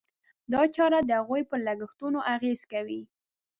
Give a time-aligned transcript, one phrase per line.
[0.51, 3.01] دا چاره د هغوی پر لګښتونو اغېز کوي.